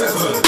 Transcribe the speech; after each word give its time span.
river. 0.00 0.47